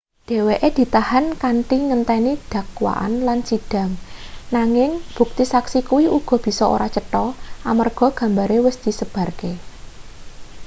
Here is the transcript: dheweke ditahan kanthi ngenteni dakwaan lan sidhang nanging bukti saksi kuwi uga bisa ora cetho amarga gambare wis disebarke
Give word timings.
dheweke 0.29 0.69
ditahan 0.77 1.25
kanthi 1.41 1.77
ngenteni 1.87 2.33
dakwaan 2.53 3.13
lan 3.27 3.39
sidhang 3.49 3.91
nanging 4.55 4.91
bukti 5.15 5.43
saksi 5.53 5.79
kuwi 5.89 6.05
uga 6.17 6.35
bisa 6.45 6.63
ora 6.75 6.87
cetho 6.95 7.25
amarga 7.71 8.07
gambare 8.19 8.57
wis 8.67 8.77
disebarke 8.85 9.51